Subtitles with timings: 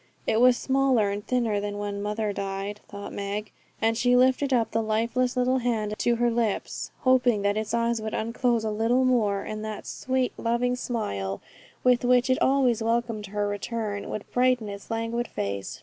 [0.25, 4.71] It was smaller and thinner than when mother died, thought Meg; and she lifted up
[4.71, 8.71] the lifeless little hand to her lips, half hoping that its eyes would unclose a
[8.71, 11.39] little more, and that sweet, loving smile,
[11.83, 15.79] with which it always welcomed her return, would brighten its languid face.